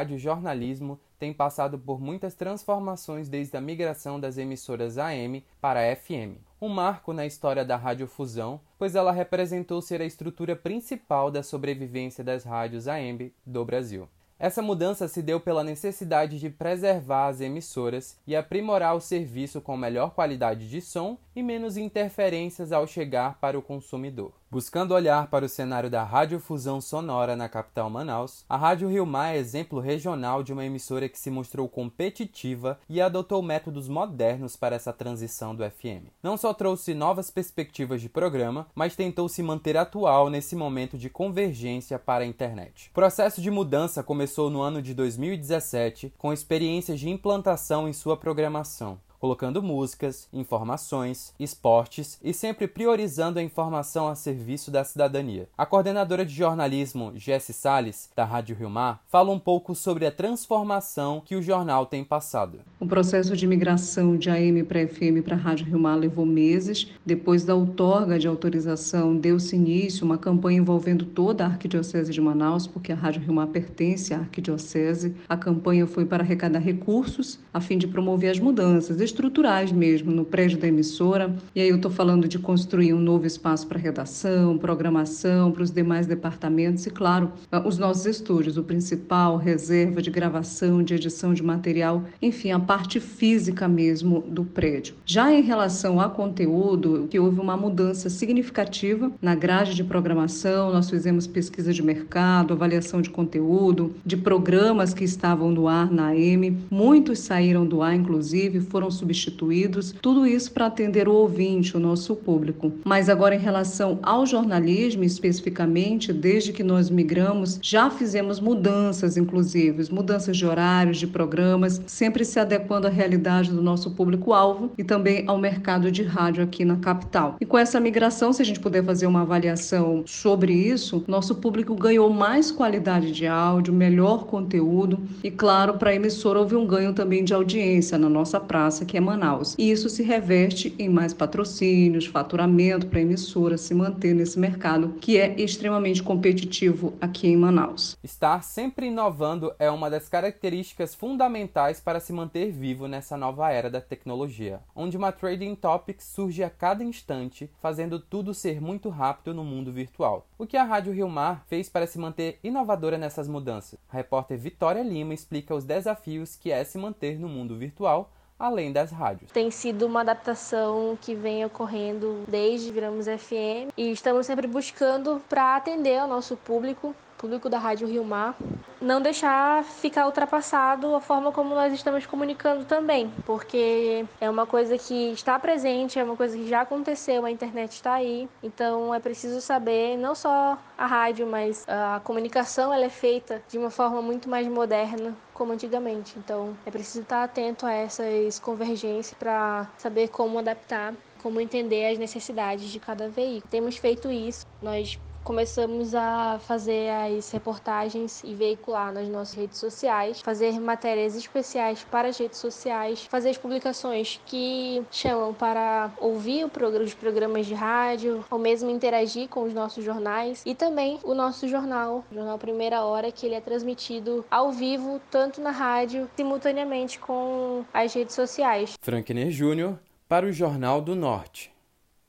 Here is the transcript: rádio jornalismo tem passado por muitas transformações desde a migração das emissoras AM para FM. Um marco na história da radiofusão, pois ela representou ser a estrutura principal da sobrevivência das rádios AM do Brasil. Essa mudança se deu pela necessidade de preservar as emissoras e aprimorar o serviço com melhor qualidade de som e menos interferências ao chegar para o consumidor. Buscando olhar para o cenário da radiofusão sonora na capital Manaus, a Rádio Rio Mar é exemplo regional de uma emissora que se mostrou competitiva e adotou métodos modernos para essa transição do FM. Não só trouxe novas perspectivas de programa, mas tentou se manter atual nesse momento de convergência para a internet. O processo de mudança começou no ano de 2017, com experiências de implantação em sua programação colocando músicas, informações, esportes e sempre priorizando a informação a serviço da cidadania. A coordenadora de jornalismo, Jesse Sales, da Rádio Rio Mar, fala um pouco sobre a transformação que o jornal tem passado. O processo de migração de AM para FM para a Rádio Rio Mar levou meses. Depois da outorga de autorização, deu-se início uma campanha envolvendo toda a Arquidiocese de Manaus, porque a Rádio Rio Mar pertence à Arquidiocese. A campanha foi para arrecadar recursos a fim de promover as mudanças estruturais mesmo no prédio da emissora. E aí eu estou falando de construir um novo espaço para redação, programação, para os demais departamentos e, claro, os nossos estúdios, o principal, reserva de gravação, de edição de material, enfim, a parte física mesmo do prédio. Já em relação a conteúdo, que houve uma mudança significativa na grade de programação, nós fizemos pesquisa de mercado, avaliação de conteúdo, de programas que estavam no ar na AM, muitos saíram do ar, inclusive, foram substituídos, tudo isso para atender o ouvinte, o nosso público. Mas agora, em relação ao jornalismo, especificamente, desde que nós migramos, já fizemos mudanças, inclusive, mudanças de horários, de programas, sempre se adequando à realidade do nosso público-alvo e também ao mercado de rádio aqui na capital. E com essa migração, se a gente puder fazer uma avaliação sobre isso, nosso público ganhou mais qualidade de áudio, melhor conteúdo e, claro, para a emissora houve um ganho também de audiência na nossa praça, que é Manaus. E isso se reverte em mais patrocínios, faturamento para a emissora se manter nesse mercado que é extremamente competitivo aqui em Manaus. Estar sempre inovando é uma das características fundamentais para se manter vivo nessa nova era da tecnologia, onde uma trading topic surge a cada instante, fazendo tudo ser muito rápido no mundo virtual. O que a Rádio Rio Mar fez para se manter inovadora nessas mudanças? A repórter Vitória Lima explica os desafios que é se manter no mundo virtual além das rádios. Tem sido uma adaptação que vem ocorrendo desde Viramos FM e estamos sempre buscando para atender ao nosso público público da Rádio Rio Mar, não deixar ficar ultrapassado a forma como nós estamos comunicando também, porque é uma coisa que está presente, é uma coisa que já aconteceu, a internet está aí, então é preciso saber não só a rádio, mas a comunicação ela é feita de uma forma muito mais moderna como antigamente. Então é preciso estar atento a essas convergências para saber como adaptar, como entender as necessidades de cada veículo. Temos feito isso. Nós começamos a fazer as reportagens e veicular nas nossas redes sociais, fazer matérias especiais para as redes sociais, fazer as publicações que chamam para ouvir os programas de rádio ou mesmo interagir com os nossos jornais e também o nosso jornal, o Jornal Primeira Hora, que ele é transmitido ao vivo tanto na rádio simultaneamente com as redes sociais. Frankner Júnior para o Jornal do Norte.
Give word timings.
rádio 0.00 0.18
jornalismo 0.18 0.98
tem 1.18 1.30
passado 1.30 1.78
por 1.78 2.00
muitas 2.00 2.34
transformações 2.34 3.28
desde 3.28 3.54
a 3.58 3.60
migração 3.60 4.18
das 4.18 4.38
emissoras 4.38 4.96
AM 4.96 5.44
para 5.60 5.94
FM. 5.94 6.40
Um 6.58 6.68
marco 6.68 7.12
na 7.12 7.26
história 7.26 7.66
da 7.66 7.76
radiofusão, 7.76 8.58
pois 8.78 8.94
ela 8.94 9.12
representou 9.12 9.82
ser 9.82 10.00
a 10.00 10.06
estrutura 10.06 10.56
principal 10.56 11.30
da 11.30 11.42
sobrevivência 11.42 12.24
das 12.24 12.44
rádios 12.44 12.88
AM 12.88 13.30
do 13.44 13.62
Brasil. 13.62 14.08
Essa 14.38 14.62
mudança 14.62 15.06
se 15.06 15.20
deu 15.20 15.38
pela 15.38 15.62
necessidade 15.62 16.40
de 16.40 16.48
preservar 16.48 17.26
as 17.26 17.42
emissoras 17.42 18.16
e 18.26 18.34
aprimorar 18.34 18.96
o 18.96 19.00
serviço 19.00 19.60
com 19.60 19.76
melhor 19.76 20.14
qualidade 20.14 20.66
de 20.66 20.80
som 20.80 21.18
e 21.40 21.42
menos 21.42 21.76
interferências 21.76 22.70
ao 22.70 22.86
chegar 22.86 23.38
para 23.40 23.58
o 23.58 23.62
consumidor. 23.62 24.32
Buscando 24.50 24.94
olhar 24.94 25.28
para 25.28 25.44
o 25.44 25.48
cenário 25.48 25.88
da 25.88 26.02
radiofusão 26.02 26.80
sonora 26.80 27.36
na 27.36 27.48
capital 27.48 27.88
Manaus, 27.88 28.44
a 28.48 28.56
Rádio 28.56 28.88
Rio 28.88 29.06
Mar 29.06 29.34
é 29.34 29.38
exemplo 29.38 29.78
regional 29.78 30.42
de 30.42 30.52
uma 30.52 30.64
emissora 30.64 31.08
que 31.08 31.18
se 31.18 31.30
mostrou 31.30 31.68
competitiva 31.68 32.78
e 32.88 33.00
adotou 33.00 33.40
métodos 33.42 33.88
modernos 33.88 34.56
para 34.56 34.74
essa 34.74 34.92
transição 34.92 35.54
do 35.54 35.62
FM. 35.64 36.10
Não 36.22 36.36
só 36.36 36.52
trouxe 36.52 36.94
novas 36.94 37.30
perspectivas 37.30 38.02
de 38.02 38.08
programa, 38.08 38.66
mas 38.74 38.96
tentou 38.96 39.28
se 39.28 39.42
manter 39.42 39.76
atual 39.76 40.28
nesse 40.28 40.56
momento 40.56 40.98
de 40.98 41.08
convergência 41.08 41.98
para 41.98 42.24
a 42.24 42.26
internet. 42.26 42.90
O 42.90 42.94
processo 42.94 43.40
de 43.40 43.50
mudança 43.50 44.02
começou 44.02 44.50
no 44.50 44.60
ano 44.60 44.82
de 44.82 44.94
2017, 44.94 46.12
com 46.18 46.32
experiências 46.32 46.98
de 46.98 47.08
implantação 47.08 47.88
em 47.88 47.92
sua 47.92 48.16
programação 48.16 48.98
colocando 49.20 49.62
músicas, 49.62 50.26
informações, 50.32 51.34
esportes 51.38 52.18
e 52.24 52.32
sempre 52.32 52.66
priorizando 52.66 53.38
a 53.38 53.42
informação 53.42 54.08
a 54.08 54.14
serviço 54.14 54.70
da 54.70 54.82
cidadania. 54.82 55.46
A 55.56 55.66
coordenadora 55.66 56.24
de 56.24 56.34
jornalismo, 56.34 57.12
Jesse 57.14 57.52
Sales, 57.52 58.08
da 58.16 58.24
Rádio 58.24 58.56
Rio 58.56 58.70
Mar, 58.70 59.04
fala 59.08 59.30
um 59.30 59.38
pouco 59.38 59.74
sobre 59.74 60.06
a 60.06 60.10
transformação 60.10 61.22
que 61.24 61.36
o 61.36 61.42
jornal 61.42 61.84
tem 61.84 62.02
passado. 62.02 62.60
O 62.80 62.86
processo 62.86 63.36
de 63.36 63.46
migração 63.46 64.16
de 64.16 64.30
AM 64.30 64.64
para 64.64 64.88
FM 64.88 65.22
para 65.22 65.36
a 65.36 65.38
Rádio 65.38 65.66
Rio 65.66 65.78
Mar 65.78 65.96
levou 65.96 66.24
meses. 66.24 66.90
Depois 67.04 67.44
da 67.44 67.54
outorga 67.54 68.18
de 68.18 68.26
autorização, 68.26 69.14
deu-se 69.14 69.54
início 69.54 70.06
uma 70.06 70.16
campanha 70.16 70.60
envolvendo 70.60 71.04
toda 71.04 71.44
a 71.44 71.48
Arquidiocese 71.48 72.10
de 72.10 72.20
Manaus, 72.20 72.66
porque 72.66 72.90
a 72.90 72.96
Rádio 72.96 73.20
Rio 73.20 73.34
Mar 73.34 73.48
pertence 73.48 74.14
à 74.14 74.18
Arquidiocese. 74.20 75.14
A 75.28 75.36
campanha 75.36 75.86
foi 75.86 76.06
para 76.06 76.22
arrecadar 76.22 76.60
recursos 76.60 77.38
a 77.52 77.60
fim 77.60 77.76
de 77.76 77.86
promover 77.86 78.30
as 78.30 78.38
mudanças 78.38 79.00
estruturais 79.10 79.72
mesmo 79.72 80.10
no 80.10 80.24
prédio 80.24 80.58
da 80.58 80.68
emissora. 80.68 81.34
E 81.54 81.60
aí 81.60 81.68
eu 81.68 81.76
estou 81.76 81.90
falando 81.90 82.26
de 82.26 82.38
construir 82.38 82.94
um 82.94 83.00
novo 83.00 83.26
espaço 83.26 83.66
para 83.66 83.78
redação, 83.78 84.56
programação, 84.56 85.50
para 85.52 85.62
os 85.62 85.70
demais 85.70 86.06
departamentos 86.06 86.86
e, 86.86 86.90
claro, 86.90 87.32
os 87.64 87.78
nossos 87.78 88.06
estúdios, 88.06 88.56
o 88.56 88.62
principal, 88.62 89.36
reserva 89.36 90.00
de 90.00 90.10
gravação, 90.10 90.82
de 90.82 90.94
edição 90.94 91.34
de 91.34 91.42
material, 91.42 92.04
enfim, 92.22 92.52
a 92.52 92.58
parte 92.58 93.00
física 93.00 93.68
mesmo 93.68 94.22
do 94.28 94.44
prédio. 94.44 94.94
Já 95.04 95.32
em 95.32 95.42
relação 95.42 96.00
a 96.00 96.08
conteúdo, 96.08 97.06
que 97.10 97.18
houve 97.18 97.40
uma 97.40 97.56
mudança 97.56 98.08
significativa 98.08 99.10
na 99.20 99.34
grade 99.34 99.74
de 99.74 99.84
programação, 99.84 100.72
nós 100.72 100.88
fizemos 100.88 101.26
pesquisa 101.26 101.72
de 101.72 101.82
mercado, 101.82 102.54
avaliação 102.54 103.02
de 103.02 103.10
conteúdo, 103.10 103.94
de 104.04 104.16
programas 104.16 104.94
que 104.94 105.04
estavam 105.04 105.50
no 105.50 105.66
ar 105.66 105.90
na 105.90 106.08
AM, 106.08 106.58
muitos 106.70 107.18
saíram 107.20 107.66
do 107.66 107.82
ar, 107.82 107.94
inclusive, 107.94 108.60
foram 108.60 108.90
substituídos, 109.00 109.94
tudo 110.00 110.26
isso 110.26 110.52
para 110.52 110.66
atender 110.66 111.08
o 111.08 111.14
ouvinte, 111.14 111.76
o 111.76 111.80
nosso 111.80 112.14
público. 112.14 112.72
Mas 112.84 113.08
agora, 113.08 113.34
em 113.34 113.38
relação 113.38 113.98
ao 114.02 114.24
jornalismo, 114.24 115.02
especificamente, 115.04 116.12
desde 116.12 116.52
que 116.52 116.62
nós 116.62 116.88
migramos, 116.88 117.58
já 117.62 117.90
fizemos 117.90 118.38
mudanças, 118.40 119.16
inclusive, 119.16 119.92
mudanças 119.92 120.36
de 120.36 120.46
horários, 120.46 120.98
de 120.98 121.06
programas, 121.06 121.80
sempre 121.86 122.24
se 122.24 122.38
adequando 122.38 122.86
à 122.86 122.90
realidade 122.90 123.50
do 123.50 123.62
nosso 123.62 123.90
público-alvo 123.92 124.72
e 124.76 124.84
também 124.84 125.24
ao 125.26 125.38
mercado 125.38 125.90
de 125.90 126.02
rádio 126.02 126.44
aqui 126.44 126.64
na 126.64 126.76
capital. 126.76 127.36
E 127.40 127.46
com 127.46 127.58
essa 127.58 127.80
migração, 127.80 128.32
se 128.32 128.42
a 128.42 128.44
gente 128.44 128.60
puder 128.60 128.84
fazer 128.84 129.06
uma 129.06 129.22
avaliação 129.22 130.02
sobre 130.06 130.52
isso, 130.52 131.02
nosso 131.08 131.36
público 131.36 131.74
ganhou 131.74 132.10
mais 132.10 132.50
qualidade 132.50 133.12
de 133.12 133.26
áudio, 133.26 133.72
melhor 133.72 134.26
conteúdo 134.26 134.98
e, 135.24 135.30
claro, 135.30 135.74
para 135.74 135.90
a 135.90 135.94
emissora 135.94 136.38
houve 136.38 136.56
um 136.56 136.66
ganho 136.66 136.92
também 136.92 137.24
de 137.24 137.32
audiência 137.32 137.96
na 137.96 138.08
nossa 138.08 138.38
praça, 138.38 138.84
que 138.90 138.96
é 138.96 139.00
Manaus. 139.00 139.54
E 139.56 139.70
isso 139.70 139.88
se 139.88 140.02
reverte 140.02 140.74
em 140.76 140.88
mais 140.88 141.14
patrocínios, 141.14 142.06
faturamento 142.06 142.88
para 142.88 142.98
a 142.98 143.02
emissora 143.02 143.56
se 143.56 143.72
manter 143.72 144.12
nesse 144.12 144.36
mercado 144.36 144.96
que 145.00 145.16
é 145.16 145.40
extremamente 145.40 146.02
competitivo 146.02 146.94
aqui 147.00 147.28
em 147.28 147.36
Manaus. 147.36 147.96
Estar 148.02 148.42
sempre 148.42 148.88
inovando 148.88 149.54
é 149.60 149.70
uma 149.70 149.88
das 149.88 150.08
características 150.08 150.92
fundamentais 150.92 151.80
para 151.80 152.00
se 152.00 152.12
manter 152.12 152.50
vivo 152.50 152.88
nessa 152.88 153.16
nova 153.16 153.52
era 153.52 153.70
da 153.70 153.80
tecnologia, 153.80 154.58
onde 154.74 154.96
uma 154.96 155.12
trading 155.12 155.54
topic 155.54 156.00
surge 156.00 156.42
a 156.42 156.50
cada 156.50 156.82
instante, 156.82 157.48
fazendo 157.62 158.00
tudo 158.00 158.34
ser 158.34 158.60
muito 158.60 158.88
rápido 158.88 159.32
no 159.32 159.44
mundo 159.44 159.72
virtual. 159.72 160.26
O 160.36 160.44
que 160.44 160.56
a 160.56 160.64
Rádio 160.64 160.92
Rio 160.92 161.08
Mar 161.08 161.44
fez 161.46 161.68
para 161.68 161.86
se 161.86 161.96
manter 161.96 162.40
inovadora 162.42 162.98
nessas 162.98 163.28
mudanças? 163.28 163.78
A 163.88 163.96
repórter 163.96 164.36
Vitória 164.36 164.82
Lima 164.82 165.14
explica 165.14 165.54
os 165.54 165.64
desafios 165.64 166.34
que 166.34 166.50
é 166.50 166.64
se 166.64 166.76
manter 166.76 167.20
no 167.20 167.28
mundo 167.28 167.56
virtual 167.56 168.10
além 168.40 168.72
das 168.72 168.90
rádios. 168.90 169.30
Tem 169.30 169.50
sido 169.50 169.86
uma 169.86 170.00
adaptação 170.00 170.98
que 170.98 171.14
vem 171.14 171.44
ocorrendo 171.44 172.24
desde 172.26 172.72
Viramos 172.72 173.04
FM 173.04 173.70
e 173.76 173.92
estamos 173.92 174.24
sempre 174.24 174.46
buscando 174.46 175.20
para 175.28 175.56
atender 175.56 175.98
ao 175.98 176.08
nosso 176.08 176.34
público 176.38 176.96
público 177.20 177.50
da 177.50 177.58
Rádio 177.58 177.86
Rio 177.86 178.02
Mar, 178.02 178.34
não 178.80 179.00
deixar 179.02 179.62
ficar 179.62 180.06
ultrapassado 180.06 180.94
a 180.94 181.00
forma 181.02 181.30
como 181.30 181.54
nós 181.54 181.70
estamos 181.74 182.06
comunicando 182.06 182.64
também, 182.64 183.12
porque 183.26 184.06
é 184.18 184.30
uma 184.30 184.46
coisa 184.46 184.78
que 184.78 185.12
está 185.12 185.38
presente, 185.38 185.98
é 185.98 186.02
uma 186.02 186.16
coisa 186.16 186.34
que 186.34 186.48
já 186.48 186.62
aconteceu, 186.62 187.26
a 187.26 187.30
internet 187.30 187.72
está 187.72 187.92
aí, 187.92 188.26
então 188.42 188.94
é 188.94 188.98
preciso 188.98 189.38
saber 189.42 189.98
não 189.98 190.14
só 190.14 190.58
a 190.78 190.86
rádio, 190.86 191.26
mas 191.26 191.66
a 191.68 192.00
comunicação 192.02 192.72
ela 192.72 192.86
é 192.86 192.90
feita 192.90 193.42
de 193.48 193.58
uma 193.58 193.70
forma 193.70 194.00
muito 194.00 194.28
mais 194.28 194.48
moderna 194.48 195.14
como 195.34 195.52
antigamente. 195.52 196.14
Então 196.18 196.56
é 196.64 196.70
preciso 196.70 197.02
estar 197.02 197.22
atento 197.22 197.66
a 197.66 197.72
essas 197.72 198.38
convergências 198.38 199.14
para 199.18 199.68
saber 199.76 200.08
como 200.08 200.38
adaptar, 200.38 200.94
como 201.22 201.38
entender 201.38 201.92
as 201.92 201.98
necessidades 201.98 202.70
de 202.70 202.80
cada 202.80 203.08
veículo. 203.08 203.50
Temos 203.50 203.76
feito 203.76 204.10
isso. 204.10 204.46
Nós 204.62 204.98
começamos 205.24 205.94
a 205.94 206.38
fazer 206.40 206.90
as 206.90 207.30
reportagens 207.30 208.22
e 208.24 208.34
veicular 208.34 208.92
nas 208.92 209.08
nossas 209.08 209.34
redes 209.34 209.58
sociais, 209.58 210.20
fazer 210.20 210.58
matérias 210.60 211.16
especiais 211.16 211.84
para 211.84 212.08
as 212.08 212.18
redes 212.18 212.38
sociais, 212.38 213.04
fazer 213.04 213.30
as 213.30 213.38
publicações 213.38 214.20
que 214.26 214.82
chamam 214.90 215.32
para 215.32 215.90
ouvir 215.98 216.44
os 216.44 216.94
programas 216.94 217.46
de 217.46 217.54
rádio 217.54 218.24
ou 218.30 218.38
mesmo 218.38 218.70
interagir 218.70 219.28
com 219.28 219.42
os 219.44 219.54
nossos 219.54 219.84
jornais 219.84 220.42
e 220.44 220.54
também 220.54 220.98
o 221.02 221.14
nosso 221.14 221.48
jornal, 221.48 222.04
o 222.10 222.14
Jornal 222.14 222.38
Primeira 222.38 222.82
Hora, 222.82 223.12
que 223.12 223.26
ele 223.26 223.34
é 223.34 223.40
transmitido 223.40 224.24
ao 224.30 224.52
vivo 224.52 225.00
tanto 225.10 225.40
na 225.40 225.50
rádio 225.50 226.08
simultaneamente 226.16 226.98
com 226.98 227.64
as 227.72 227.92
redes 227.94 228.14
sociais. 228.14 228.74
Frankner 228.80 229.30
Júnior 229.30 229.78
para 230.08 230.26
o 230.26 230.32
Jornal 230.32 230.80
do 230.80 230.96
Norte. 230.96 231.52